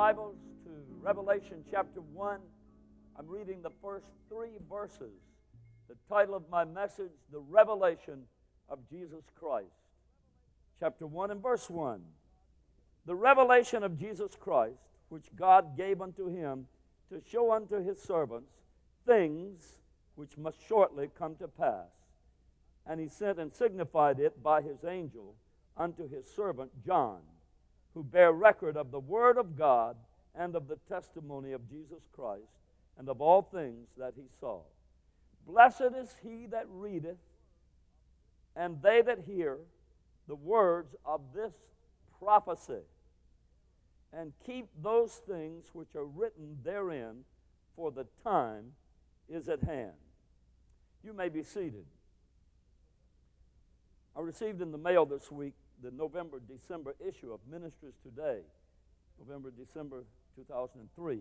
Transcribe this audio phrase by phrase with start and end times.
[0.00, 0.70] Bibles to
[1.02, 2.40] Revelation chapter 1.
[3.18, 5.12] I'm reading the first three verses.
[5.90, 8.22] The title of my message, The Revelation
[8.70, 9.66] of Jesus Christ.
[10.78, 12.00] Chapter 1 and verse 1.
[13.04, 16.66] The revelation of Jesus Christ, which God gave unto him
[17.10, 18.52] to show unto his servants
[19.06, 19.74] things
[20.14, 21.92] which must shortly come to pass.
[22.86, 25.34] And he sent and signified it by his angel
[25.76, 27.18] unto his servant John,
[27.94, 29.96] who bear record of the word of God
[30.34, 32.52] and of the testimony of Jesus Christ,
[32.98, 34.60] and of all things that he saw.
[35.46, 37.16] Blessed is he that readeth,
[38.54, 39.58] and they that hear
[40.28, 41.52] the words of this
[42.18, 42.84] prophecy,
[44.12, 47.24] and keep those things which are written therein,
[47.74, 48.66] for the time
[49.28, 49.92] is at hand.
[51.02, 51.86] You may be seated.
[54.16, 58.40] I received in the mail this week the November December issue of Ministries Today,
[59.18, 60.04] November December
[60.36, 61.20] 2003.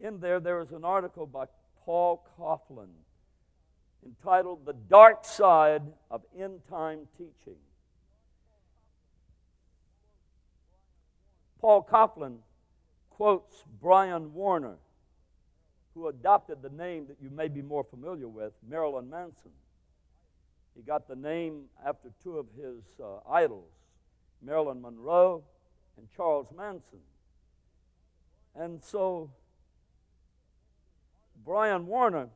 [0.00, 1.44] In there, there is an article by
[1.84, 2.90] Paul Coughlin
[4.04, 7.58] entitled The Dark Side of End Time Teaching.
[11.60, 12.36] Paul Coughlin
[13.10, 14.76] quotes Brian Warner,
[15.94, 19.50] who adopted the name that you may be more familiar with, Marilyn Manson.
[20.76, 23.72] He got the name after two of his uh, idols,
[24.42, 25.42] Marilyn Monroe
[25.96, 27.00] and Charles Manson.
[28.54, 29.30] And so,
[31.44, 32.28] Brian Warner,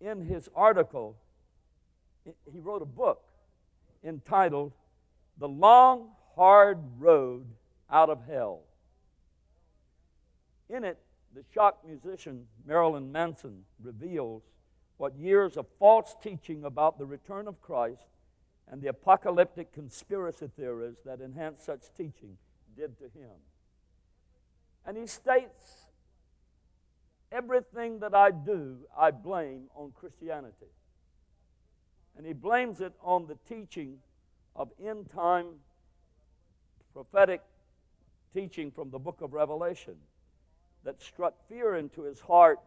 [0.00, 1.16] in his article,
[2.24, 3.22] he wrote a book
[4.02, 4.72] entitled
[5.38, 7.46] The Long, Hard Road
[7.90, 8.60] Out of Hell.
[10.68, 10.98] In it,
[11.34, 14.42] the shock musician Marilyn Manson reveals
[14.96, 18.06] what years of false teaching about the return of Christ
[18.70, 22.36] and the apocalyptic conspiracy theories that enhance such teaching
[22.76, 23.30] did to him.
[24.86, 25.86] And he states,
[27.32, 30.70] Everything that I do, I blame on Christianity.
[32.16, 33.98] And he blames it on the teaching
[34.54, 35.46] of end time
[36.92, 37.42] prophetic
[38.32, 39.94] teaching from the book of Revelation
[40.84, 42.60] that struck fear into his heart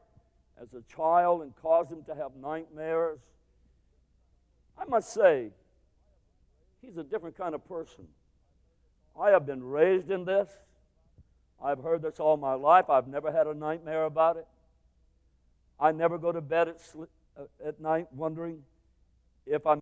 [0.61, 3.19] as a child and caused him to have nightmares.
[4.77, 5.51] I must say,
[6.81, 8.07] he's a different kind of person.
[9.19, 10.49] I have been raised in this.
[11.63, 12.89] I've heard this all my life.
[12.89, 14.47] I've never had a nightmare about it.
[15.79, 18.63] I never go to bed at, uh, at night wondering
[19.45, 19.81] if I'm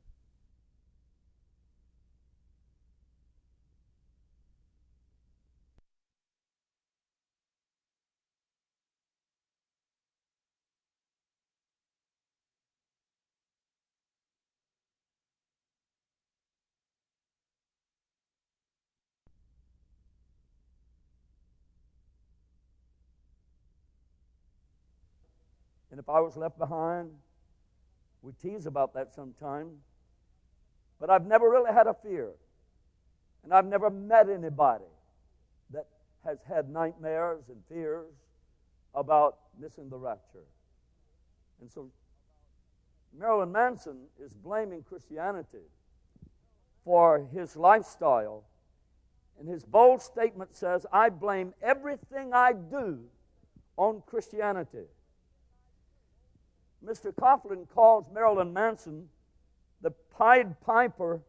[26.06, 27.10] if I was left behind,
[28.22, 29.80] we tease about that sometimes.
[31.00, 32.30] But I've never really had a fear.
[33.44, 34.86] And I've never met anybody
[35.72, 35.88] that
[36.24, 38.14] has had nightmares and fears
[38.94, 40.46] about missing the rapture.
[41.60, 41.90] And so
[43.18, 45.66] Marilyn Manson is blaming Christianity
[46.84, 48.44] for his lifestyle.
[49.40, 53.00] And his bold statement says, I blame everything I do
[53.76, 54.86] on Christianity.
[56.86, 57.14] Mr.
[57.14, 59.10] Coughlin calls Marilyn Manson
[59.82, 61.22] the Pied Piper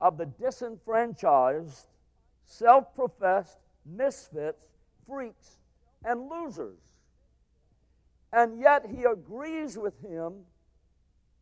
[0.00, 1.86] of the disenfranchised,
[2.44, 4.66] self professed misfits,
[5.06, 5.58] freaks,
[6.04, 6.78] and losers.
[8.32, 10.34] And yet he agrees with him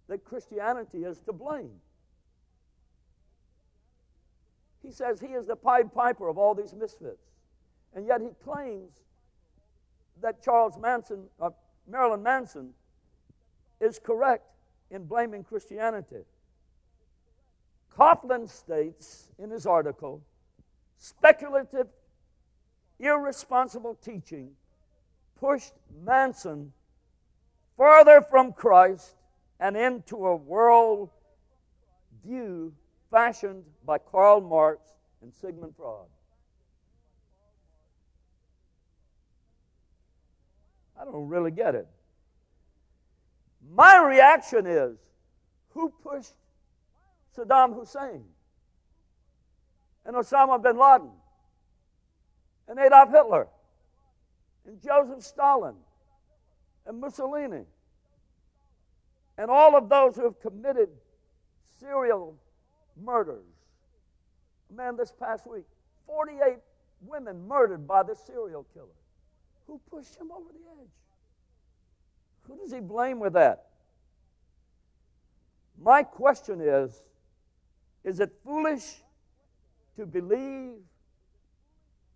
[0.08, 1.80] that Christianity is to blame.
[4.82, 7.30] He says he is the Pied Piper of all these misfits.
[7.94, 8.92] And yet he claims
[10.20, 11.50] that Charles Manson, uh,
[11.86, 12.74] Marilyn Manson,
[13.82, 14.46] is correct
[14.90, 16.24] in blaming Christianity.
[17.98, 20.22] Coughlin states in his article
[20.96, 21.88] speculative,
[23.00, 24.52] irresponsible teaching
[25.38, 25.74] pushed
[26.04, 26.72] Manson
[27.76, 29.16] further from Christ
[29.58, 31.10] and into a world
[32.24, 32.72] view
[33.10, 34.88] fashioned by Karl Marx
[35.22, 36.06] and Sigmund Freud.
[41.00, 41.88] I don't really get it.
[43.74, 44.98] My reaction is
[45.70, 46.34] who pushed
[47.36, 48.22] Saddam Hussein
[50.04, 51.10] and Osama bin Laden
[52.68, 53.48] and Adolf Hitler
[54.66, 55.74] and Joseph Stalin
[56.86, 57.64] and Mussolini
[59.38, 60.90] and all of those who have committed
[61.80, 62.36] serial
[63.02, 63.46] murders.
[64.74, 65.64] Man, this past week,
[66.06, 66.58] 48
[67.06, 68.86] women murdered by the serial killer.
[69.66, 70.90] Who pushed him over the edge?
[72.46, 73.66] Who does he blame with that?
[75.80, 77.02] My question is
[78.04, 79.02] is it foolish
[79.96, 80.72] to believe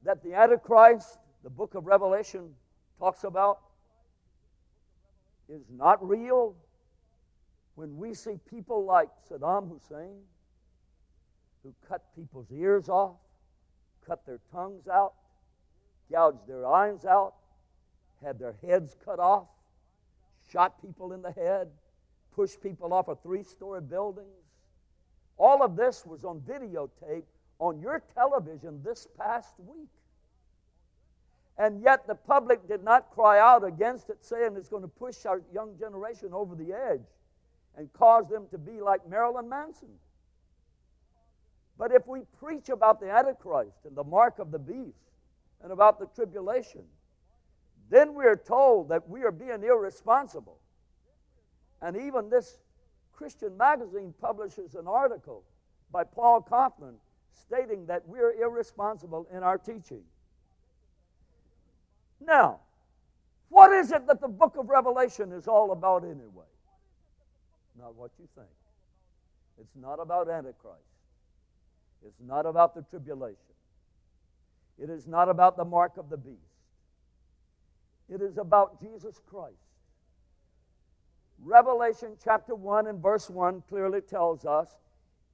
[0.03, 2.55] that the Antichrist, the book of Revelation
[2.99, 3.61] talks about,
[5.49, 6.57] is not real
[7.77, 10.23] when we see people like Saddam Hussein
[11.63, 13.17] who cut people's ears off,
[14.07, 15.15] cut their tongues out,
[16.11, 17.35] gouged their eyes out,
[18.25, 19.47] had their heads cut off,
[20.51, 21.69] shot people in the head,
[22.35, 24.29] pushed people off of three story buildings.
[25.39, 27.25] All of this was on videotape
[27.59, 29.89] on your television this past week.
[31.59, 35.25] And yet the public did not cry out against it, saying it's going to push
[35.25, 37.07] our young generation over the edge
[37.77, 39.89] and cause them to be like Marilyn Manson.
[41.79, 45.11] But if we preach about the Antichrist and the mark of the beast
[45.63, 46.83] and about the tribulation,
[47.91, 50.59] then we are told that we are being irresponsible.
[51.83, 52.59] And even this
[53.13, 55.45] Christian magazine publishes an article
[55.93, 56.95] by Paul Kaufman
[57.33, 60.03] stating that we're irresponsible in our teaching.
[62.21, 62.61] Now,
[63.49, 66.47] what is it that the book of Revelation is all about anyway?
[67.79, 68.49] Not what you think.
[69.61, 70.81] It's not about Antichrist.
[72.05, 73.37] It's not about the tribulation.
[74.79, 76.56] It is not about the mark of the beast.
[78.09, 79.57] It is about Jesus Christ.
[81.43, 84.69] Revelation chapter 1 and verse 1 clearly tells us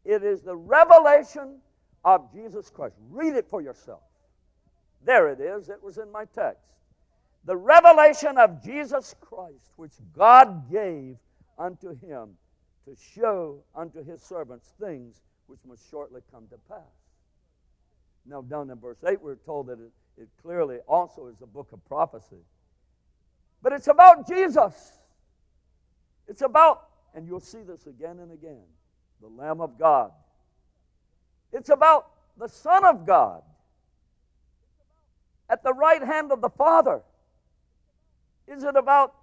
[0.04, 1.58] it is the revelation
[2.04, 2.96] of Jesus Christ.
[3.10, 4.02] Read it for yourself.
[5.04, 6.64] There it is, it was in my text.
[7.44, 11.16] The revelation of Jesus Christ, which God gave
[11.58, 12.36] unto him
[12.84, 16.78] to show unto his servants things which must shortly come to pass.
[18.24, 21.72] Now, down in verse 8, we're told that it, it clearly also is a book
[21.72, 22.44] of prophecy.
[23.62, 24.92] But it's about Jesus.
[26.26, 28.64] It's about, and you'll see this again and again,
[29.20, 30.10] the Lamb of God.
[31.52, 33.42] It's about the Son of God
[35.48, 37.02] at the right hand of the Father.
[38.48, 39.14] Is it about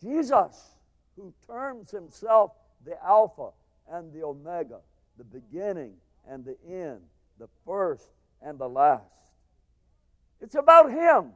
[0.00, 0.76] Jesus
[1.16, 2.52] who terms himself
[2.84, 3.48] the Alpha
[3.90, 4.80] and the Omega,
[5.16, 5.94] the beginning
[6.28, 7.00] and the end,
[7.38, 8.10] the first
[8.42, 9.02] and the last?
[10.40, 11.32] It's about him,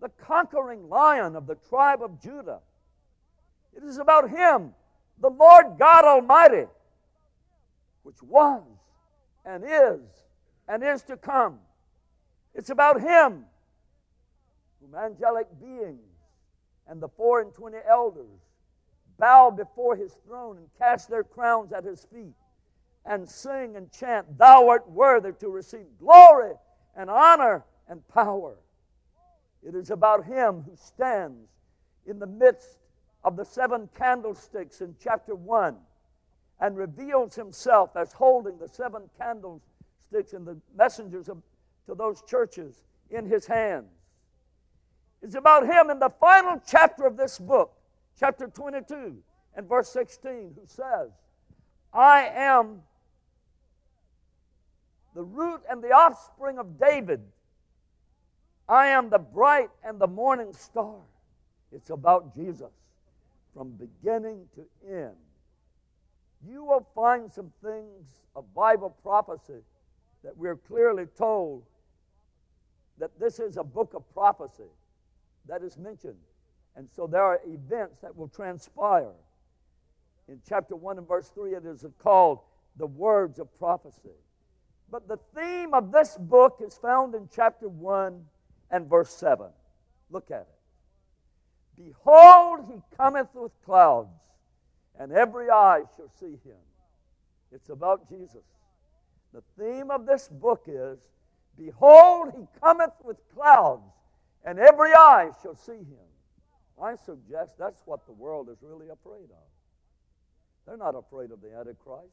[0.00, 2.60] the conquering lion of the tribe of Judah.
[3.76, 4.72] It is about him,
[5.20, 6.66] the Lord God Almighty,
[8.02, 8.62] which was
[9.44, 10.00] and is
[10.68, 11.58] and is to come.
[12.54, 13.44] It's about him,
[14.80, 16.00] whom angelic beings
[16.88, 18.40] and the four and twenty elders
[19.18, 22.34] bow before his throne and cast their crowns at his feet
[23.04, 26.52] and sing and chant, Thou art worthy to receive glory
[26.96, 28.56] and honor and power.
[29.66, 31.48] It is about him who stands
[32.06, 32.78] in the midst
[33.24, 35.76] of the seven candlesticks in chapter 1
[36.60, 41.42] and reveals himself as holding the seven candlesticks and the messengers of,
[41.86, 43.90] to those churches in his hands.
[45.20, 47.76] It's about him in the final chapter of this book,
[48.18, 49.16] chapter 22
[49.56, 51.10] and verse 16, who says,
[51.92, 52.82] I am
[55.14, 57.22] the root and the offspring of David.
[58.68, 60.96] I am the bright and the morning star.
[61.72, 62.72] It's about Jesus
[63.54, 65.16] from beginning to end
[66.44, 69.62] you will find some things of Bible prophecy
[70.22, 71.64] that we're clearly told
[72.98, 74.70] that this is a book of prophecy
[75.46, 76.16] that is mentioned.
[76.76, 79.12] And so there are events that will transpire.
[80.28, 82.40] In chapter 1 and verse 3, it is called
[82.76, 84.10] the words of prophecy.
[84.90, 88.24] But the theme of this book is found in chapter 1
[88.70, 89.46] and verse 7.
[90.10, 90.48] Look at it.
[91.76, 94.08] Behold, he cometh with clouds
[94.98, 96.56] and every eye shall see him.
[97.52, 98.44] It's about Jesus.
[99.32, 100.98] The theme of this book is
[101.58, 103.90] Behold, he cometh with clouds,
[104.44, 106.06] and every eye shall see him.
[106.82, 109.46] I suggest that's what the world is really afraid of.
[110.66, 112.12] They're not afraid of the Antichrist.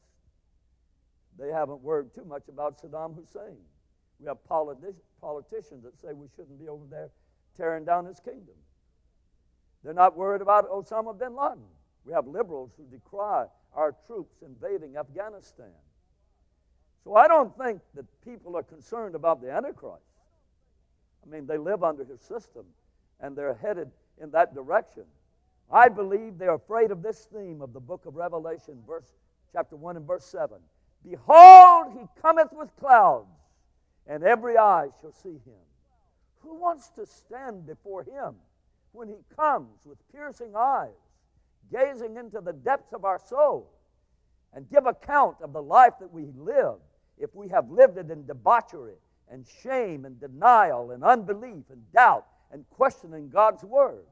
[1.38, 3.58] They haven't worried too much about Saddam Hussein.
[4.24, 7.10] We have politi- politicians that say we shouldn't be over there
[7.58, 8.54] tearing down his kingdom.
[9.82, 11.62] They're not worried about Osama bin Laden.
[12.06, 15.74] We have liberals who decry our troops invading Afghanistan.
[17.02, 20.00] So I don't think that people are concerned about the Antichrist.
[21.22, 22.64] I mean, they live under his system
[23.20, 23.90] and they're headed
[24.22, 25.04] in that direction.
[25.70, 29.12] I believe they're afraid of this theme of the book of Revelation, verse
[29.52, 30.56] chapter 1 and verse 7.
[31.06, 33.28] Behold, he cometh with clouds,
[34.06, 35.64] and every eye shall see him.
[36.40, 38.34] Who wants to stand before him
[38.92, 40.90] when he comes with piercing eyes,
[41.72, 43.70] gazing into the depths of our soul,
[44.52, 46.76] and give account of the life that we live
[47.18, 48.94] if we have lived it in debauchery
[49.30, 54.04] and shame and denial and unbelief and doubt and questioning God's word?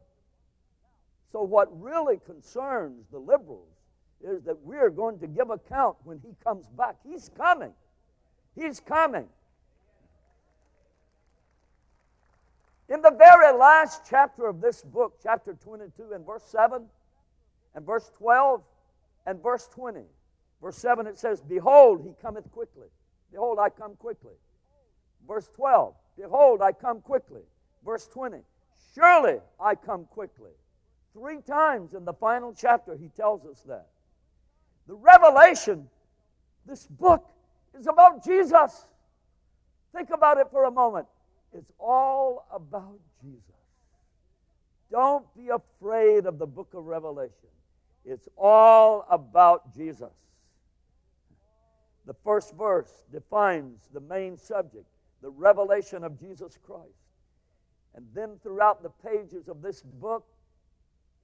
[1.31, 3.69] So, what really concerns the liberals
[4.23, 6.97] is that we're going to give account when he comes back.
[7.09, 7.73] He's coming.
[8.55, 9.27] He's coming.
[12.93, 16.85] In the very last chapter of this book, chapter 22, and verse 7,
[17.75, 18.63] and verse 12,
[19.25, 20.01] and verse 20,
[20.61, 22.89] verse 7, it says, Behold, he cometh quickly.
[23.31, 24.35] Behold, I come quickly.
[25.27, 27.41] Verse 12, Behold, I come quickly.
[27.83, 28.41] Verse 20,
[28.95, 30.51] Surely I come quickly.
[31.15, 33.87] Three times in the final chapter, he tells us that.
[34.87, 35.89] The revelation,
[36.67, 37.27] this book,
[37.79, 38.85] is about Jesus.
[39.95, 41.07] Think about it for a moment.
[41.53, 43.43] It's all about Jesus.
[44.91, 47.49] Don't be afraid of the book of Revelation.
[48.05, 50.13] It's all about Jesus.
[52.07, 54.87] The first verse defines the main subject,
[55.23, 56.89] the revelation of Jesus Christ.
[57.95, 60.27] And then throughout the pages of this book,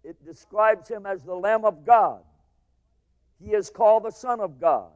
[0.05, 2.23] it describes him as the Lamb of God.
[3.43, 4.91] He is called the Son of God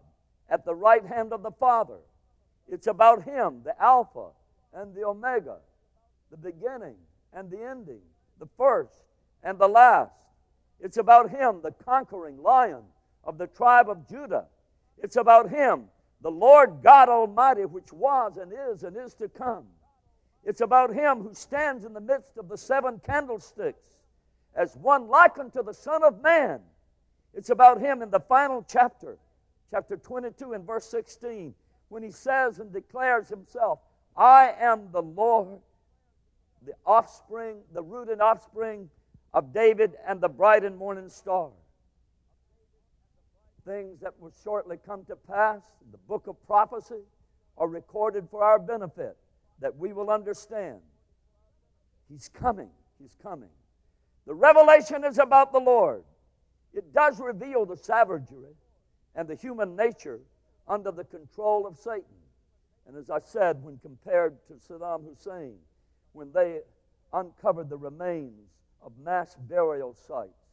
[0.49, 1.99] at the right hand of the Father.
[2.69, 4.29] It's about him, the Alpha
[4.75, 5.57] and the Omega,
[6.31, 6.97] the beginning
[7.33, 8.01] and the ending,
[8.39, 9.05] the first
[9.43, 10.15] and the last.
[10.81, 12.83] It's about him, the conquering lion
[13.25, 14.47] of the tribe of Judah.
[15.03, 15.85] It's about him,
[16.23, 19.65] the Lord God Almighty, which was and is and is to come.
[20.45, 23.99] It's about him who stands in the midst of the seven candlesticks
[24.55, 26.61] as one like unto the Son of Man.
[27.35, 29.19] It's about him in the final chapter,
[29.71, 31.55] chapter 22 and verse 16,
[31.89, 33.79] when he says and declares himself,
[34.17, 35.61] I am the Lord,
[36.65, 38.91] the offspring, the root and offspring
[39.33, 41.49] of David and the bright and morning star.
[43.65, 47.03] Things that will shortly come to pass the book of prophecy
[47.57, 49.17] are recorded for our benefit
[49.61, 50.81] that we will understand.
[52.11, 52.71] He's coming.
[53.01, 53.49] He's coming.
[54.27, 56.03] The revelation is about the Lord.
[56.75, 58.55] It does reveal the savagery
[59.15, 60.21] and the human nature
[60.69, 62.05] under the control of Satan.
[62.87, 65.57] And as I said, when compared to Saddam Hussein,
[66.13, 66.61] when they
[67.13, 68.51] uncovered the remains
[68.83, 70.51] of mass burial sites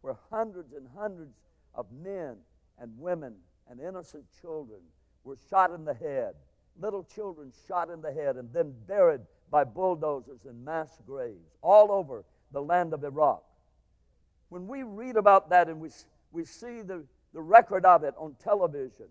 [0.00, 1.36] where hundreds and hundreds
[1.74, 2.36] of men
[2.78, 3.34] and women
[3.70, 4.80] and innocent children
[5.24, 6.34] were shot in the head,
[6.80, 9.20] little children shot in the head and then buried
[9.50, 13.42] by bulldozers in mass graves all over the land of Iraq.
[14.48, 15.90] When we read about that and we,
[16.32, 17.04] we see the,
[17.34, 19.06] the record of it on television,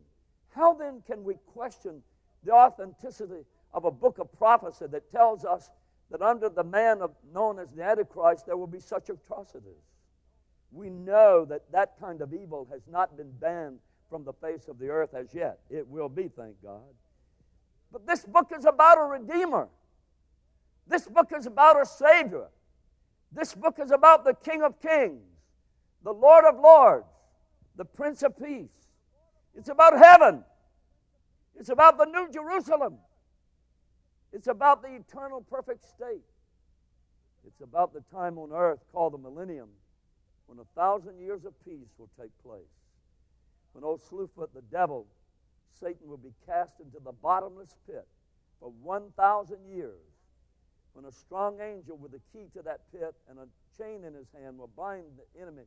[0.56, 2.02] how then can we question
[2.48, 5.70] the authenticity of a book of prophecy that tells us
[6.10, 9.84] that under the man of, known as the Antichrist there will be such atrocities?
[10.72, 14.80] We know that that kind of evil has not been banned from the face of
[14.80, 15.60] the earth as yet.
[15.70, 16.82] It will be, thank God.
[17.92, 19.68] But this book is about a Redeemer.
[20.88, 22.48] This book is about a Savior.
[23.34, 25.22] This book is about the King of Kings,
[26.04, 27.06] the Lord of Lords,
[27.76, 28.70] the Prince of Peace.
[29.54, 30.44] It's about heaven.
[31.60, 32.98] It's about the New Jerusalem.
[34.32, 36.24] It's about the eternal perfect state.
[37.46, 39.70] It's about the time on earth called the millennium
[40.48, 42.62] when a thousand years of peace will take place.
[43.74, 45.08] When old Slewfoot, the devil,
[45.80, 48.08] Satan, will be cast into the bottomless pit
[48.60, 49.94] for 1,000 years
[50.94, 53.48] when a strong angel with a key to that pit and a
[53.78, 55.64] chain in his hand will bind the enemy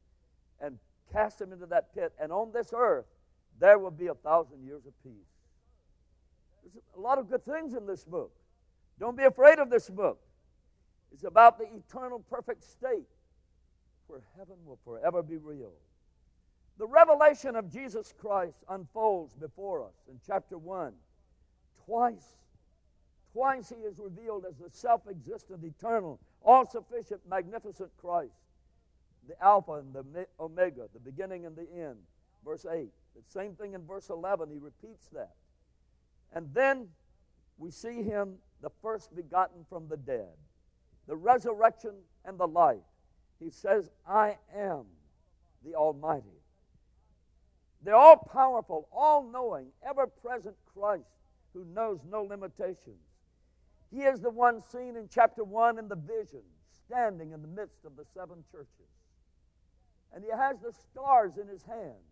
[0.61, 0.79] and
[1.13, 2.13] cast him into that pit.
[2.21, 3.07] And on this earth,
[3.59, 5.40] there will be a thousand years of peace.
[6.63, 8.33] There's a lot of good things in this book.
[8.99, 10.21] Don't be afraid of this book.
[11.13, 13.09] It's about the eternal perfect state
[14.07, 15.73] where heaven will forever be real.
[16.79, 20.93] The revelation of Jesus Christ unfolds before us in chapter 1.
[21.85, 22.37] Twice
[23.33, 28.35] Twice he is revealed as the self existent, eternal, all sufficient, magnificent Christ,
[29.29, 31.99] the Alpha and the Omega, the beginning and the end.
[32.45, 32.89] Verse 8.
[33.15, 35.35] The same thing in verse 11, he repeats that.
[36.33, 36.89] And then
[37.59, 40.37] we see him the first begotten from the dead,
[41.07, 41.95] the resurrection
[42.25, 42.79] and the life.
[43.39, 44.85] He says, I am
[45.65, 46.27] the Almighty.
[47.83, 51.09] The all powerful, all knowing, ever present Christ
[51.55, 53.01] who knows no limitations.
[53.91, 56.43] He is the one seen in chapter 1 in the vision,
[56.87, 58.69] standing in the midst of the seven churches.
[60.15, 62.05] And he has the stars in his hand.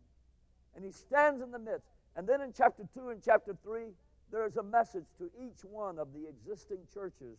[0.74, 1.88] And he stands in the midst.
[2.16, 3.82] And then in chapter 2 and chapter 3,
[4.30, 7.38] there is a message to each one of the existing churches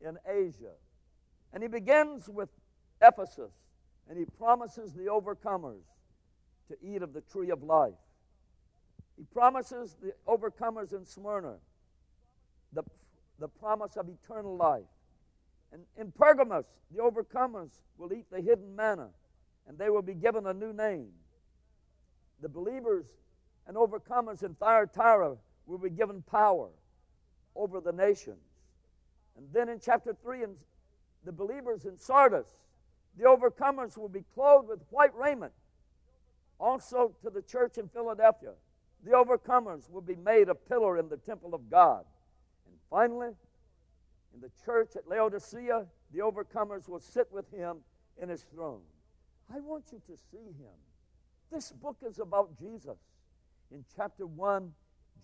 [0.00, 0.72] in Asia.
[1.52, 2.48] And he begins with
[3.00, 3.52] Ephesus,
[4.08, 5.84] and he promises the overcomers
[6.68, 7.94] to eat of the tree of life.
[9.16, 11.54] He promises the overcomers in Smyrna
[12.72, 12.82] the,
[13.38, 14.84] the promise of eternal life.
[15.72, 16.64] And in Pergamos,
[16.94, 19.08] the overcomers will eat the hidden manna,
[19.66, 21.08] and they will be given a new name.
[22.40, 23.06] The believers
[23.66, 25.36] and overcomers in Thyatira
[25.66, 26.70] will be given power
[27.54, 28.42] over the nations.
[29.36, 30.54] And then in chapter 3, in
[31.24, 32.46] the believers in Sardis,
[33.18, 35.52] the overcomers will be clothed with white raiment.
[36.58, 38.52] Also to the church in Philadelphia,
[39.04, 42.04] the overcomers will be made a pillar in the temple of God.
[42.66, 43.30] And finally,
[44.34, 47.78] in the church at Laodicea, the overcomers will sit with him
[48.20, 48.80] in his throne.
[49.54, 50.74] I want you to see him.
[51.52, 52.98] This book is about Jesus.
[53.70, 54.72] In chapter 1,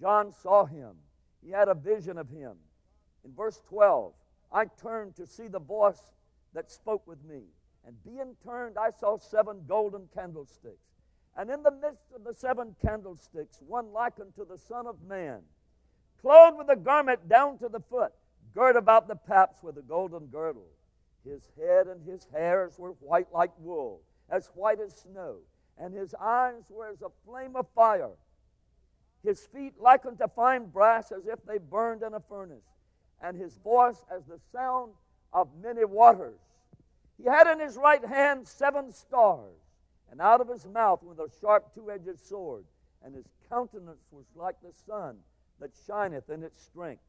[0.03, 0.97] John saw him.
[1.45, 2.57] He had a vision of him.
[3.25, 4.13] In verse 12,
[4.51, 6.03] I turned to see the voice
[6.55, 7.43] that spoke with me.
[7.87, 10.89] And being turned, I saw seven golden candlesticks.
[11.37, 15.41] And in the midst of the seven candlesticks, one likened to the Son of Man,
[16.21, 18.13] clothed with a garment down to the foot,
[18.55, 20.69] girt about the paps with a golden girdle.
[21.25, 25.37] His head and his hairs were white like wool, as white as snow,
[25.79, 28.11] and his eyes were as a flame of fire.
[29.23, 32.65] His feet like unto fine brass, as if they burned in a furnace,
[33.21, 34.93] and his voice as the sound
[35.33, 36.41] of many waters.
[37.17, 39.61] He had in his right hand seven stars,
[40.11, 42.65] and out of his mouth went a sharp two edged sword,
[43.05, 45.19] and his countenance was like the sun
[45.61, 47.03] that shineth in its strength.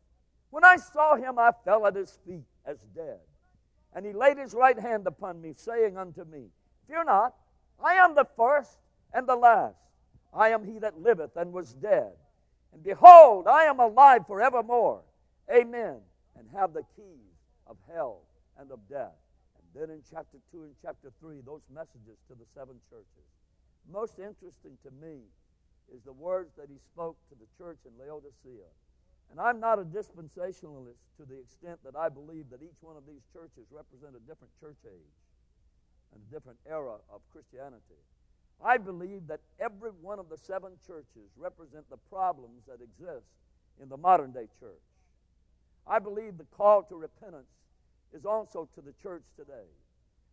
[0.52, 3.20] When I saw him, I fell at his feet as dead.
[3.96, 6.50] And he laid his right hand upon me, saying unto me,
[6.88, 7.34] Fear not,
[7.84, 8.78] I am the first
[9.14, 9.78] and the last.
[10.36, 12.12] I am he that liveth and was dead.
[12.74, 15.02] And behold, I am alive forevermore.
[15.54, 15.98] Amen.
[16.38, 17.38] And have the keys
[17.68, 18.22] of hell
[18.58, 19.14] and of death.
[19.58, 23.30] And then in chapter 2 and chapter 3, those messages to the seven churches.
[23.92, 25.22] Most interesting to me
[25.94, 28.70] is the words that he spoke to the church in Laodicea.
[29.32, 33.06] And I'm not a dispensationalist to the extent that I believe that each one of
[33.06, 35.18] these churches represent a different church age
[36.14, 38.02] and a different era of Christianity.
[38.64, 43.28] I believe that every one of the seven churches represent the problems that exist
[43.82, 44.82] in the modern day church.
[45.86, 47.52] I believe the call to repentance
[48.14, 49.68] is also to the church today.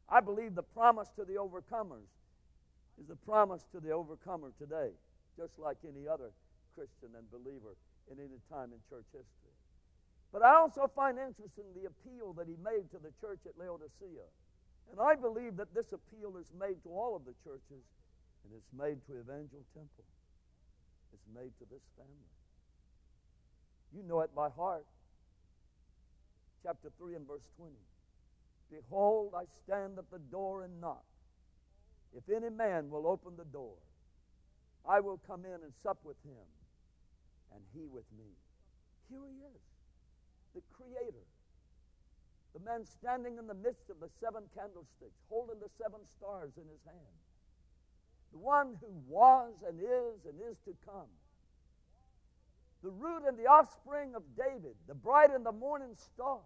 [0.08, 2.06] I believe the promise to the overcomers
[3.00, 4.90] is the promise to the overcomer today,
[5.36, 6.30] just like any other
[6.76, 7.74] Christian and believer
[8.12, 9.56] in any time in church history.
[10.32, 14.26] But I also find interesting the appeal that he made to the church at Laodicea.
[14.90, 17.82] And I believe that this appeal is made to all of the churches
[18.44, 20.04] and it's made to Evangel Temple.
[21.12, 22.34] It's made to this family.
[23.92, 24.86] You know it by heart.
[26.62, 27.72] Chapter 3 and verse 20.
[28.70, 31.04] Behold, I stand at the door and knock.
[32.16, 33.78] If any man will open the door,
[34.88, 36.46] I will come in and sup with him,
[37.54, 38.30] and he with me.
[39.10, 39.62] Here he is,
[40.54, 41.26] the Creator.
[42.54, 46.66] The man standing in the midst of the seven candlesticks, holding the seven stars in
[46.66, 47.18] his hand
[48.32, 51.08] the one who was and is and is to come.
[52.82, 56.40] The root and the offspring of David, the bright and the morning star,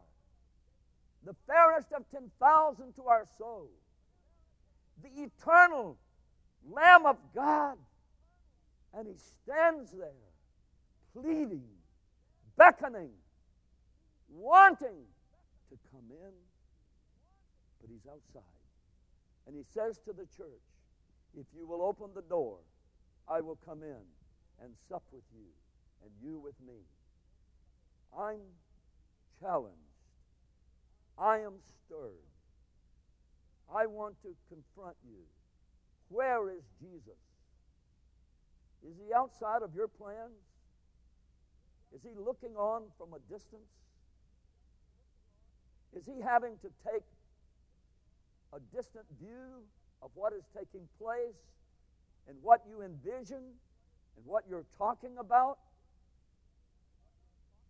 [1.24, 3.70] the fairest of 10,000 to our soul,
[5.02, 5.96] the eternal
[6.70, 7.76] Lamb of God.
[8.96, 10.08] And he stands there
[11.14, 11.64] pleading,
[12.56, 13.10] beckoning,
[14.28, 15.04] wanting
[15.70, 16.32] to come in,
[17.80, 18.42] but he's outside.
[19.46, 20.62] And he says to the church,
[21.38, 22.58] if you will open the door,
[23.28, 24.02] I will come in
[24.62, 25.46] and sup with you,
[26.02, 26.80] and you with me.
[28.16, 28.40] I'm
[29.40, 29.78] challenged.
[31.18, 32.28] I am stirred.
[33.74, 35.18] I want to confront you.
[36.08, 37.18] Where is Jesus?
[38.88, 40.38] Is he outside of your plans?
[41.94, 43.70] Is he looking on from a distance?
[45.96, 47.04] Is he having to take
[48.52, 49.64] a distant view
[50.04, 51.40] of what is taking place
[52.28, 53.38] and what you envision
[54.16, 55.58] and what you're talking about.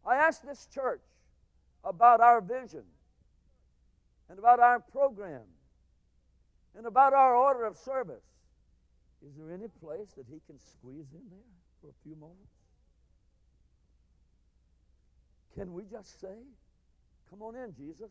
[0.07, 1.05] I asked this church
[1.85, 2.83] about our vision
[4.29, 5.43] and about our program
[6.77, 8.25] and about our order of service.
[9.27, 12.51] Is there any place that he can squeeze in there for a few moments?
[15.55, 16.37] Can we just say,
[17.31, 18.11] Come on in, Jesus?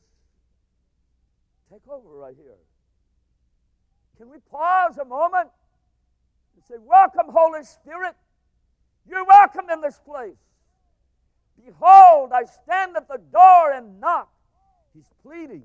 [1.71, 2.57] Take over right here.
[4.17, 5.49] Can we pause a moment
[6.56, 8.15] and say, Welcome, Holy Spirit.
[9.10, 10.38] You're welcome in this place.
[11.63, 14.30] Behold, I stand at the door and knock.
[14.93, 15.63] He's pleading,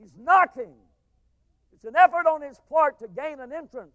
[0.00, 0.74] he's knocking.
[1.72, 3.94] It's an effort on his part to gain an entrance.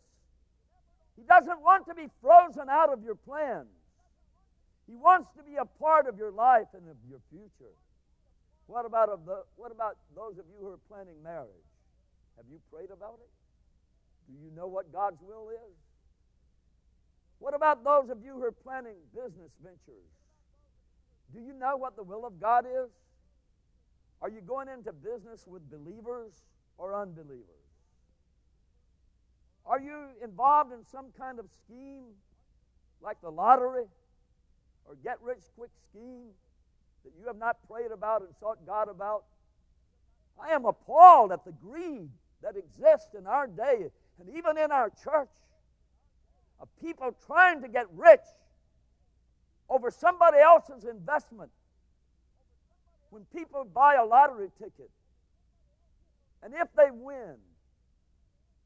[1.15, 3.67] He doesn't want to be frozen out of your plans.
[4.87, 7.73] He wants to be a part of your life and of your future.
[8.67, 9.09] What about,
[9.55, 11.49] what about those of you who are planning marriage?
[12.37, 13.29] Have you prayed about it?
[14.29, 15.75] Do you know what God's will is?
[17.39, 20.11] What about those of you who are planning business ventures?
[21.33, 22.89] Do you know what the will of God is?
[24.21, 26.33] Are you going into business with believers
[26.77, 27.45] or unbelievers?
[29.65, 32.03] Are you involved in some kind of scheme
[33.01, 33.85] like the lottery
[34.85, 36.27] or get rich quick scheme
[37.05, 39.23] that you have not prayed about and sought God about?
[40.41, 42.09] I am appalled at the greed
[42.41, 45.29] that exists in our day and even in our church
[46.59, 48.25] of people trying to get rich
[49.69, 51.51] over somebody else's investment.
[53.11, 54.89] When people buy a lottery ticket,
[56.43, 57.35] and if they win,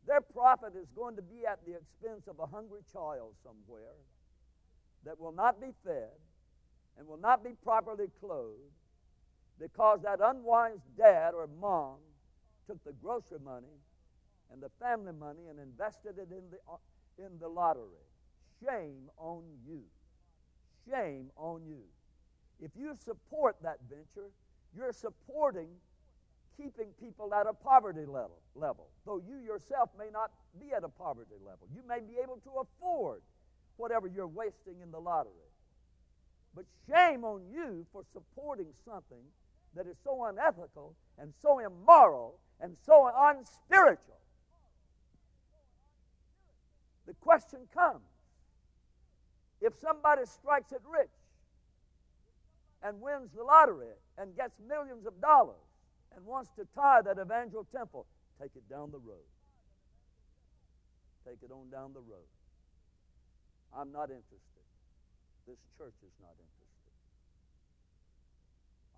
[0.07, 3.95] their profit is going to be at the expense of a hungry child somewhere
[5.05, 6.11] that will not be fed
[6.97, 8.59] and will not be properly clothed
[9.59, 11.95] because that unwise dad or mom
[12.67, 13.79] took the grocery money
[14.51, 16.77] and the family money and invested it in the, uh,
[17.17, 18.05] in the lottery.
[18.63, 19.81] Shame on you.
[20.89, 21.81] Shame on you.
[22.59, 24.29] If you support that venture,
[24.75, 25.69] you're supporting
[26.57, 30.89] keeping people at a poverty level, level, though you yourself may not be at a
[30.89, 31.67] poverty level.
[31.73, 33.21] You may be able to afford
[33.77, 35.33] whatever you're wasting in the lottery.
[36.55, 39.23] But shame on you for supporting something
[39.75, 44.19] that is so unethical and so immoral and so unspiritual.
[47.05, 48.05] The question comes
[49.61, 51.11] if somebody strikes it rich
[52.83, 55.63] and wins the lottery and gets millions of dollars
[56.15, 58.05] and wants to tithe that Evangel Temple,
[58.41, 59.27] take it down the road.
[61.25, 62.27] Take it on down the road.
[63.75, 64.63] I'm not interested.
[65.47, 66.93] This church is not interested.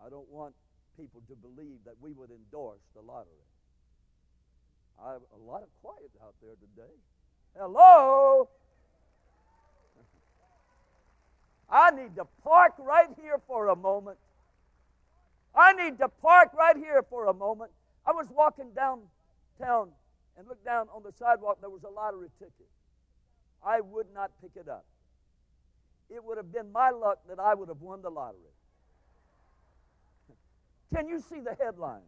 [0.03, 0.53] I don't want
[0.97, 3.45] people to believe that we would endorse the lottery.
[5.01, 6.95] I have a lot of quiet out there today.
[7.57, 8.49] Hello?
[11.69, 14.17] I need to park right here for a moment.
[15.55, 17.71] I need to park right here for a moment.
[18.05, 19.89] I was walking downtown
[20.37, 21.59] and looked down on the sidewalk.
[21.61, 22.67] There was a lottery ticket.
[23.65, 24.85] I would not pick it up.
[26.09, 28.41] It would have been my luck that I would have won the lottery.
[30.93, 32.03] Can you see the headlines?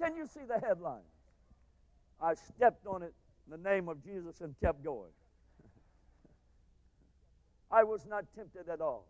[0.00, 1.04] Can you see the headlines?
[2.20, 3.12] I stepped on it
[3.46, 5.10] in the name of Jesus and kept going.
[7.70, 9.06] I was not tempted at all.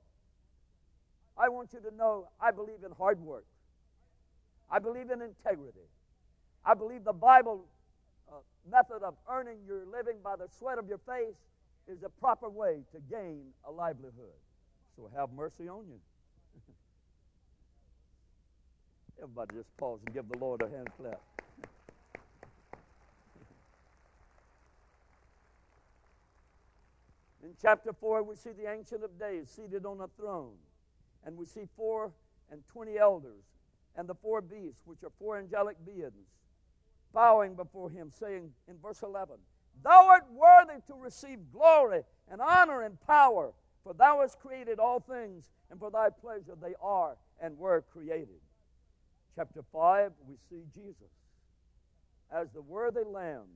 [1.36, 3.44] I want you to know I believe in hard work.
[4.70, 5.86] I believe in integrity.
[6.64, 7.64] I believe the Bible
[8.30, 8.36] uh,
[8.70, 11.36] method of earning your living by the sweat of your face
[11.88, 14.38] is the proper way to gain a livelihood.
[14.96, 15.98] So have mercy on you.
[19.22, 21.20] Everybody just pause and give the Lord a hand clap.
[27.42, 30.54] In chapter 4, we see the Ancient of Days seated on a throne.
[31.24, 32.12] And we see four
[32.50, 33.44] and twenty elders
[33.96, 36.28] and the four beasts, which are four angelic beings,
[37.12, 39.36] bowing before him, saying in verse 11,
[39.82, 43.52] Thou art worthy to receive glory and honor and power,
[43.84, 48.40] for thou hast created all things, and for thy pleasure they are and were created.
[49.34, 51.10] Chapter 5, we see Jesus
[52.30, 53.46] as the worthy Lamb,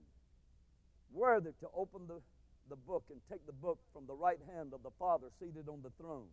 [1.13, 2.21] worthy to open the
[2.69, 5.81] the book and take the book from the right hand of the Father seated on
[5.83, 6.29] the throne.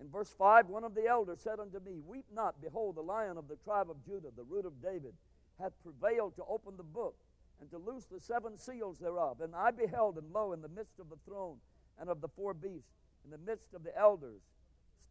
[0.00, 3.38] In verse 5, one of the elders said unto me, Weep not, behold, the lion
[3.38, 5.14] of the tribe of Judah, the root of David,
[5.58, 7.16] hath prevailed to open the book
[7.60, 9.40] and to loose the seven seals thereof.
[9.40, 11.56] And I beheld, and lo, in the midst of the throne
[11.98, 12.92] and of the four beasts,
[13.24, 14.42] in the midst of the elders,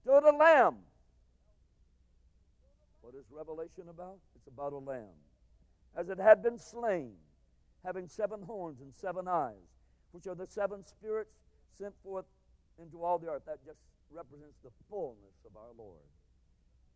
[0.01, 0.75] stood a lamb.
[3.01, 4.17] What is Revelation about?
[4.35, 5.17] It's about a lamb.
[5.97, 7.13] As it had been slain
[7.86, 9.69] having seven horns and seven eyes,
[10.12, 11.36] which are the seven spirits
[11.78, 12.26] sent forth
[12.82, 13.43] into all the earth.
[13.45, 13.80] That just
[14.12, 16.04] represents the fullness of our Lord.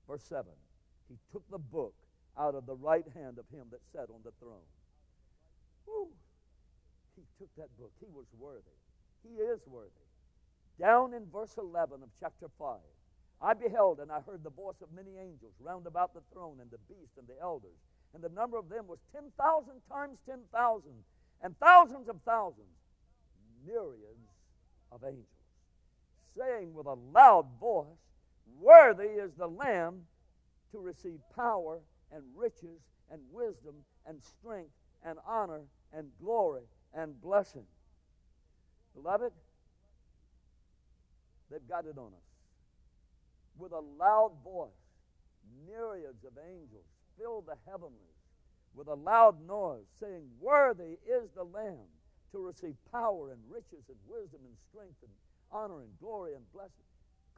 [0.08, 0.46] Verse 7
[1.08, 1.94] He took the book
[2.38, 4.66] out of the right hand of him that sat on the throne.
[7.16, 7.92] He took that book.
[8.00, 8.78] He was worthy.
[9.24, 10.08] He is worthy.
[10.80, 12.78] Down in verse 11 of chapter 5,
[13.42, 16.72] I beheld and I heard the voice of many angels round about the throne and
[16.72, 17.80] the beast and the elders
[18.14, 20.92] and the number of them was 10,000 times 10,000,
[21.42, 22.68] and thousands of thousands,
[23.66, 24.28] myriads
[24.92, 25.26] of angels,
[26.38, 27.86] saying with a loud voice,
[28.60, 30.02] Worthy is the Lamb
[30.72, 31.80] to receive power
[32.12, 34.72] and riches and wisdom and strength
[35.06, 35.62] and honor
[35.94, 37.66] and glory and blessing.
[38.96, 39.32] Beloved,
[41.50, 42.28] they've got it on us.
[43.58, 44.70] With a loud voice,
[45.68, 46.86] myriads of angels
[47.20, 47.94] fill the heavens
[48.76, 51.90] with a loud noise, saying, Worthy is the Lamb
[52.32, 55.12] to receive power and riches and wisdom and strength and
[55.52, 56.86] honor and glory and blessing.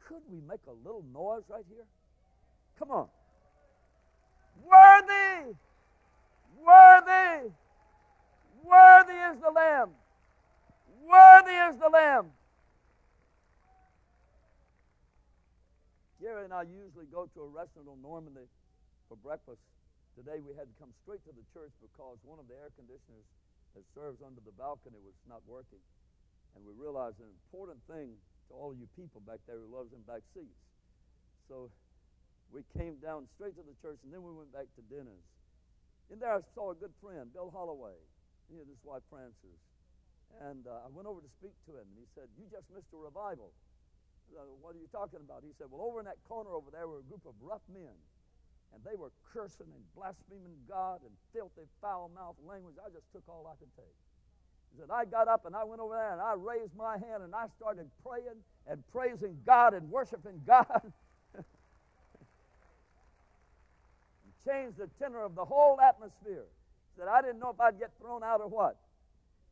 [0.07, 1.85] Could we make a little noise right here?
[2.77, 3.07] Come on.
[4.63, 5.55] Worthy,
[6.59, 7.49] worthy,
[8.63, 9.89] worthy is the Lamb.
[11.09, 12.27] Worthy is the Lamb.
[16.21, 18.41] Gary and I usually go to a restaurant on Normandy
[19.11, 19.59] for breakfast.
[20.15, 23.27] Today we had to come straight to the church because one of the air conditioners
[23.75, 25.83] that serves under the balcony was not working.
[26.55, 28.15] And we realized an important thing
[28.47, 30.63] to all you people back there who loves them back seats.
[31.51, 31.67] So
[32.55, 35.27] we came down straight to the church and then we went back to dinners.
[36.07, 37.99] In there I saw a good friend, Bill Holloway.
[38.47, 39.59] He and his wife Frances.
[40.39, 42.95] And uh, I went over to speak to him and he said, You just missed
[42.95, 43.51] a revival
[44.37, 45.43] uh, what are you talking about?
[45.43, 47.95] He said, well, over in that corner over there were a group of rough men.
[48.73, 52.75] And they were cursing and blaspheming God and filthy, foul mouthed language.
[52.79, 53.95] I just took all I could take.
[54.71, 57.23] He said, I got up and I went over there and I raised my hand
[57.23, 60.81] and I started praying and praising God and worshiping God.
[61.35, 61.45] and
[64.47, 66.45] changed the tenor of the whole atmosphere.
[66.45, 68.77] He said, I didn't know if I'd get thrown out or what.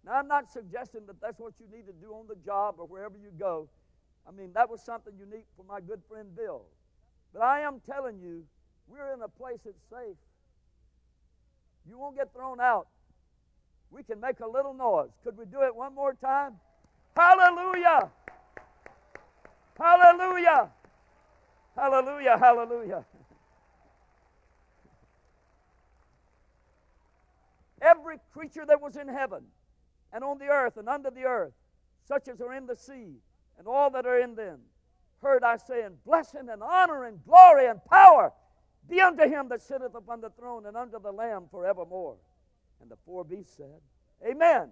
[0.05, 2.85] Now, I'm not suggesting that that's what you need to do on the job or
[2.85, 3.67] wherever you go.
[4.27, 6.63] I mean, that was something unique for my good friend Bill.
[7.33, 8.45] But I am telling you,
[8.89, 10.17] we're in a place that's safe.
[11.87, 12.87] You won't get thrown out.
[13.91, 15.09] We can make a little noise.
[15.23, 16.53] Could we do it one more time?
[17.15, 18.09] Hallelujah!
[19.79, 20.69] Hallelujah!
[21.75, 22.37] Hallelujah!
[22.37, 23.05] Hallelujah!
[27.81, 29.43] Every creature that was in heaven
[30.11, 31.53] and on the earth and under the earth,
[32.07, 33.15] such as are in the sea,
[33.57, 34.59] and all that are in them.
[35.21, 38.31] Heard I say, and blessing and honor and glory and power
[38.89, 42.17] be unto him that sitteth upon the throne and unto the Lamb forevermore.
[42.81, 43.81] And the four beasts said,
[44.25, 44.69] Amen.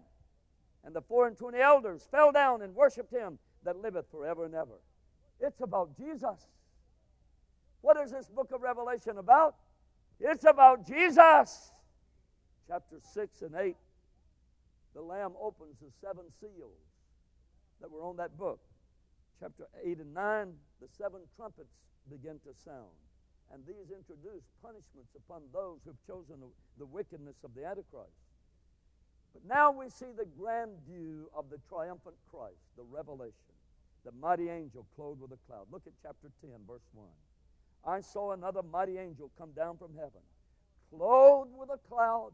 [0.83, 4.55] And the four and twenty elders fell down and worshipped him that liveth forever and
[4.55, 4.79] ever.
[5.39, 6.47] It's about Jesus.
[7.81, 9.55] What is this book of Revelation about?
[10.19, 11.71] It's about Jesus.
[12.67, 13.75] Chapter 6 and 8.
[14.95, 16.73] The Lamb opens the seven seals
[17.79, 18.59] that were on that book
[19.39, 21.73] chapter 8 and 9, the seven trumpets
[22.09, 22.95] begin to sound.
[23.53, 26.43] And these introduce punishments upon those who've chosen
[26.77, 28.11] the wickedness of the Antichrist.
[29.33, 33.55] But now we see the grand view of the triumphant Christ, the revelation,
[34.03, 35.67] the mighty angel clothed with a cloud.
[35.71, 37.07] Look at chapter 10, verse 1.
[37.85, 40.21] I saw another mighty angel come down from heaven,
[40.89, 42.31] clothed with a cloud,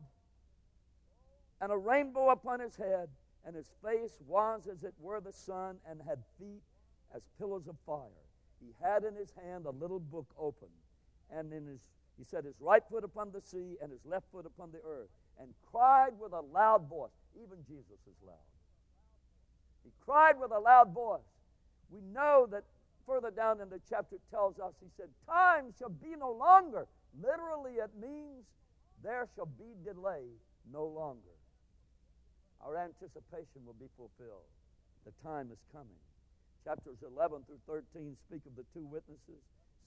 [1.61, 3.09] and a rainbow upon his head,
[3.45, 6.63] and his face was as it were the sun, and had feet
[7.15, 8.23] as pillars of fire.
[8.59, 10.69] He had in his hand a little book open,
[11.31, 11.81] and in his
[12.17, 15.09] he set his right foot upon the sea and his left foot upon the earth,
[15.39, 17.09] and cried with a loud voice.
[17.35, 18.37] Even Jesus is loud.
[19.83, 21.25] He cried with a loud voice.
[21.89, 22.63] We know that
[23.05, 26.87] further down in the chapter tells us, he said, Time shall be no longer.
[27.19, 28.45] Literally, it means
[29.03, 30.23] there shall be delay
[30.71, 31.35] no longer.
[32.61, 34.47] Our anticipation will be fulfilled.
[35.05, 35.99] The time is coming.
[36.63, 39.43] Chapters 11 through 13 speak of the two witnesses,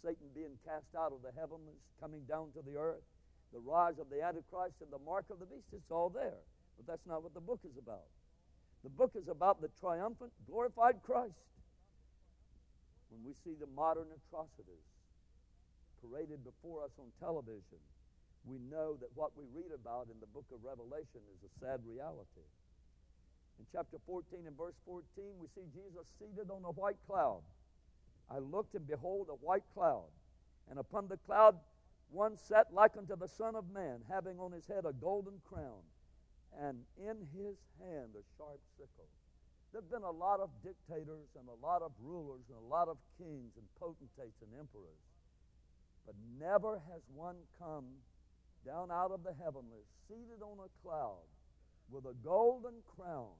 [0.06, 1.66] Satan being cast out of the heavens,
[1.98, 3.02] coming down to the earth,
[3.50, 5.66] the rise of the Antichrist, and the mark of the beast.
[5.74, 6.38] It's all there.
[6.78, 8.06] But that's not what the book is about.
[8.86, 11.42] The book is about the triumphant, glorified Christ.
[13.10, 14.86] When we see the modern atrocities
[15.98, 17.82] paraded before us on television,
[18.46, 21.82] we know that what we read about in the book of Revelation is a sad
[21.82, 22.46] reality.
[23.58, 25.02] In chapter 14 and verse 14,
[25.42, 27.42] we see Jesus seated on a white cloud.
[28.30, 30.10] I looked and behold a white cloud,
[30.68, 31.56] and upon the cloud
[32.10, 35.82] one sat like unto the Son of Man, having on his head a golden crown,
[36.60, 39.08] and in his hand a sharp sickle.
[39.72, 42.88] There have been a lot of dictators and a lot of rulers and a lot
[42.88, 45.02] of kings and potentates and emperors,
[46.06, 47.84] but never has one come
[48.64, 51.26] down out of the heavenlies, seated on a cloud,
[51.90, 53.34] with a golden crown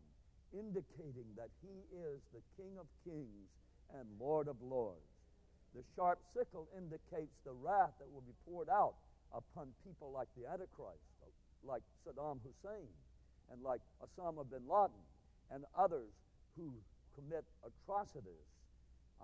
[0.53, 3.51] indicating that he is the King of kings
[3.95, 5.01] and Lord of lords.
[5.75, 8.95] The sharp sickle indicates the wrath that will be poured out
[9.35, 11.05] upon people like the Antichrist,
[11.63, 12.89] like Saddam Hussein,
[13.53, 15.05] and like Osama bin Laden,
[15.51, 16.11] and others
[16.57, 16.73] who
[17.15, 18.47] commit atrocities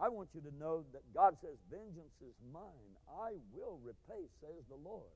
[0.01, 2.97] I want you to know that God says, Vengeance is mine.
[3.09, 5.13] I will repay, says the Lord.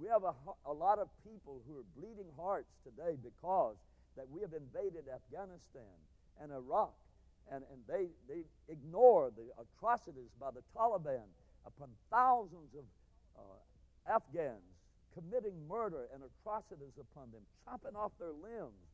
[0.00, 0.34] We have a,
[0.66, 3.76] a lot of people who are bleeding hearts today because
[4.16, 5.94] that we have invaded Afghanistan
[6.40, 6.94] and Iraq,
[7.52, 11.28] and, and they, they ignore the atrocities by the Taliban
[11.66, 12.84] upon thousands of
[13.36, 14.74] uh, Afghans
[15.14, 18.90] committing murder and atrocities upon them, chopping off their limbs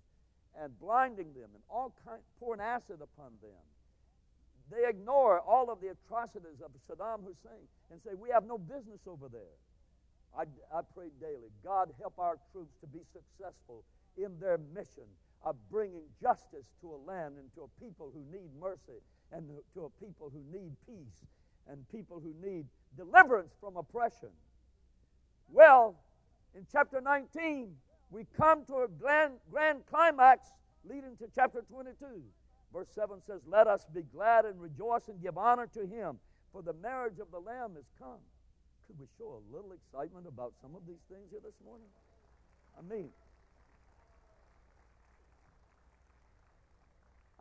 [0.58, 3.64] and blinding them, and all kind, pouring acid upon them.
[4.70, 9.00] They ignore all of the atrocities of Saddam Hussein and say, We have no business
[9.06, 9.56] over there.
[10.36, 13.82] I, I pray daily, God help our troops to be successful
[14.16, 15.10] in their mission
[15.42, 19.00] of bringing justice to a land and to a people who need mercy
[19.32, 21.26] and to a people who need peace
[21.68, 24.30] and people who need deliverance from oppression.
[25.48, 25.96] Well,
[26.54, 27.74] in chapter 19,
[28.10, 30.48] we come to a grand, grand climax
[30.84, 32.22] leading to chapter 22.
[32.72, 36.18] Verse 7 says, Let us be glad and rejoice and give honor to him,
[36.52, 38.20] for the marriage of the Lamb is come.
[38.86, 41.86] Could we show a little excitement about some of these things here this morning?
[42.78, 43.10] I mean,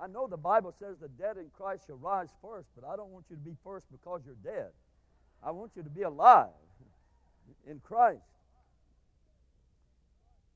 [0.01, 3.11] I know the Bible says the dead in Christ shall rise first, but I don't
[3.11, 4.69] want you to be first because you're dead.
[5.43, 6.47] I want you to be alive
[7.67, 8.23] in Christ.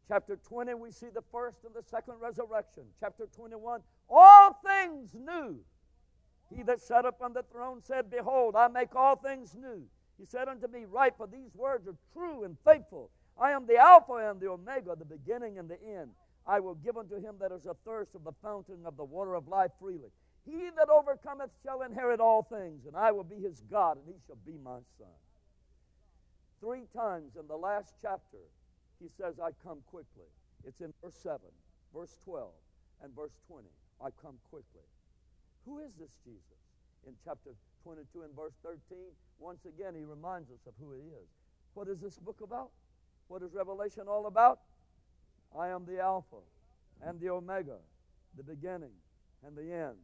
[0.08, 2.84] Chapter 20, we see the first and the second resurrection.
[3.00, 5.60] Chapter 21, all things new.
[6.56, 9.84] He that sat upon the throne said, Behold, I make all things new.
[10.20, 13.10] He said unto me, Write, for these words are true and faithful.
[13.42, 16.12] I am the Alpha and the Omega, the beginning and the end.
[16.46, 19.48] I will give unto him that is athirst of the fountain of the water of
[19.48, 20.12] life freely.
[20.46, 24.20] He that overcometh shall inherit all things, and I will be his God, and he
[24.28, 25.16] shall be my son.
[26.60, 28.44] Three times in the last chapter,
[29.00, 30.28] he says, I come quickly.
[30.66, 31.40] It's in verse 7,
[31.94, 32.50] verse 12,
[33.04, 33.68] and verse 20.
[34.02, 34.88] I come quickly.
[35.66, 36.60] Who is this Jesus?
[37.08, 37.52] In chapter
[37.84, 38.80] 22 and verse 13,
[39.40, 41.28] once again, he reminds us of who he is.
[41.74, 42.70] What is this book about?
[43.28, 44.60] What is Revelation all about?
[45.58, 46.38] I am the Alpha
[47.06, 47.78] and the Omega,
[48.38, 48.94] the beginning
[49.46, 49.98] and the end,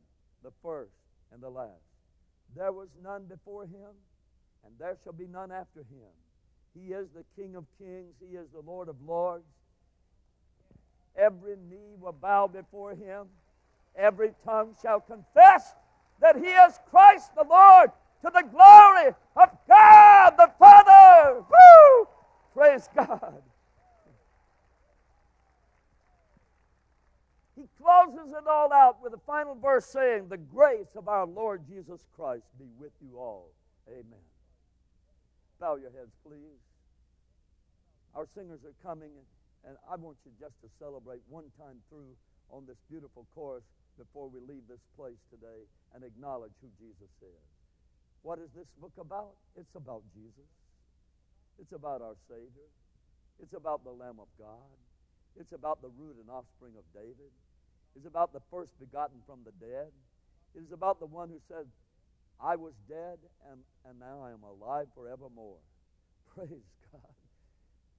[0.44, 0.92] the first
[1.34, 1.70] and the last.
[2.56, 3.92] There was none before him,
[4.66, 6.10] and there shall be none after him.
[6.74, 9.46] He is the King of kings, he is the Lord of lords.
[11.18, 13.28] Every knee will bow before him,
[13.96, 15.74] every tongue shall confess
[16.22, 21.42] that he is Christ the Lord to the glory of God the Father.
[21.42, 22.08] Woo!
[22.54, 23.42] Praise God.
[27.56, 31.64] He closes it all out with the final verse saying, The grace of our Lord
[31.68, 33.52] Jesus Christ be with you all.
[33.88, 34.28] Amen.
[35.60, 36.60] Bow your heads, please.
[38.16, 39.12] Our singers are coming,
[39.66, 42.16] and I want you just to celebrate one time through
[42.52, 43.64] on this beautiful chorus
[43.98, 47.44] before we leave this place today and acknowledge who Jesus is.
[48.24, 49.36] What is this book about?
[49.56, 50.50] It's about Jesus.
[51.60, 52.68] It's about our Savior.
[53.40, 54.76] It's about the Lamb of God.
[55.40, 57.32] It's about the root and offspring of David.
[57.96, 59.92] It's about the first begotten from the dead.
[60.56, 61.66] It is about the one who said,
[62.40, 63.20] I was dead
[63.52, 65.60] and, and now I am alive forevermore.
[66.36, 67.16] Praise God.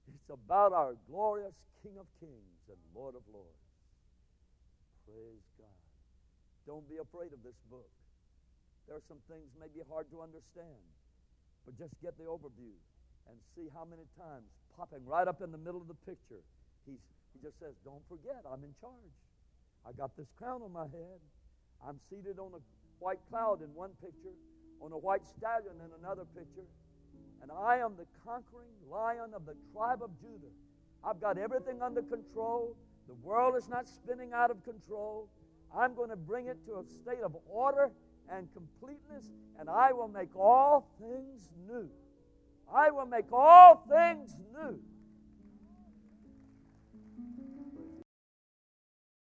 [0.09, 3.65] It's about our glorious King of Kings and Lord of Lords.
[5.05, 5.81] Praise God.
[6.65, 7.89] Don't be afraid of this book.
[8.87, 10.83] There are some things may be hard to understand,
[11.65, 12.73] but just get the overview
[13.29, 16.41] and see how many times popping right up in the middle of the picture,
[16.85, 17.01] he's,
[17.33, 19.15] he just says, Don't forget, I'm in charge.
[19.87, 21.19] I got this crown on my head.
[21.87, 22.61] I'm seated on a
[22.99, 24.35] white cloud in one picture,
[24.79, 26.67] on a white stallion in another picture,
[27.41, 30.53] and I am the conquering lion of the tribe of Judah.
[31.03, 32.75] I've got everything under control.
[33.07, 35.27] The world is not spinning out of control.
[35.75, 37.89] I'm going to bring it to a state of order
[38.29, 41.89] and completeness, and I will make all things new.
[42.73, 44.35] I will make all things